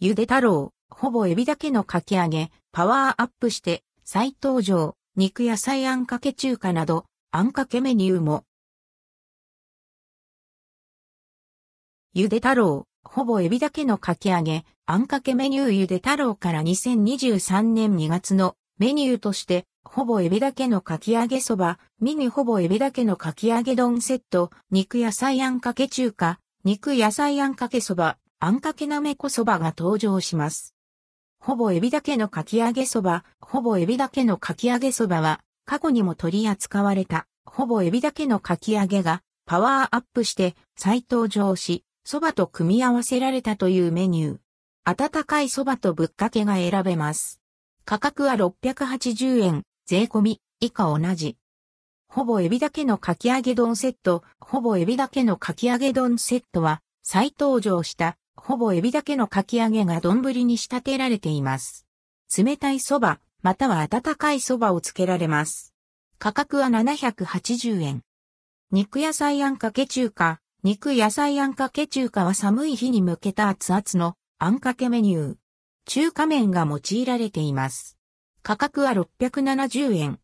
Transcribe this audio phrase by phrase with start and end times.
[0.00, 8.44] ゆで太郎、ほぼエビだけのかき揚げ、パワーアップして、再登場、肉野菜あんかけ中華など、あんかけメニューも。
[12.14, 15.70] ゆで太郎、ほぼエビだけのかき揚げ、あんかけメニュー。
[15.72, 30.72] ゆで太郎から2023年2月のメニューとして、ほぼエビだけのかき揚げそば、ミニほぼエビだけのかき揚げ丼セット、肉野菜あんかけ中華、肉野菜あんかけそば、あんかけなめこそばが登場します。
[31.40, 44.38] ほぼエビだけのかき揚げそば、ほぼエビだけのかき揚げそばは、過去にも取り扱われた、ほぼエビだけのかき揚げが、パワーアップして再登場し、そばと組み合わせられたというメニュー。
[44.84, 47.40] 温かいそばとぶっかけが選べます。
[47.84, 51.36] 価格は680円、税込み、以下同じ。
[52.06, 61.86] ほぼエビだけのかき揚げ丼セット、ほぼエビだけのかき揚げ丼セットは、再登場したほぼエビだけのかき揚げが丼に仕立てられています。
[62.36, 65.74] 冷たい蕎麦、または温かい蕎麦をつけられます。
[66.18, 68.02] 価格は780円。
[68.70, 75.36] 肉野菜あんかけ中華、肉野菜あんかけ中華は寒い日に向けた熱々のあんかけメニュー。
[75.86, 77.96] 中華麺が用いられています。
[78.42, 80.20] 価格は670円。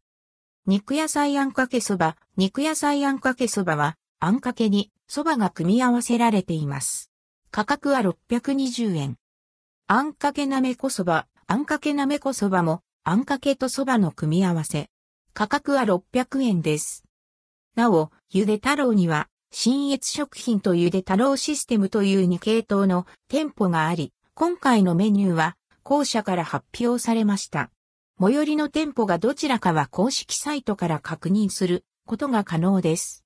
[0.67, 7.11] 肉野菜あんかけそば、肉野菜あんかけそばは、あんかけにそばが組み合わせられています。
[7.55, 9.17] 価格は620円。
[9.87, 14.91] あんかけなめこそば、あんかけなめこそばも、あんかけとそばの組み合わせ。
[15.35, 17.05] 価格は600円です。
[17.77, 27.71] なお、ゆで太郎には、新越食品とゆで太郎システムという2系統の店舗があり、今回のメニューは、後者から発表されました。
[28.21, 33.23] 最寄りの店舗がどちらかは公式サイトから確認することが可能です。